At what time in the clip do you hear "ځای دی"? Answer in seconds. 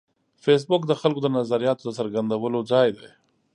2.71-3.09